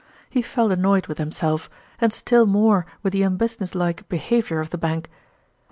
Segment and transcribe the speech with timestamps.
[0.31, 1.69] He felt annoyed with himself,
[1.99, 5.11] and still more with the unbusiness like behavior of the Bank.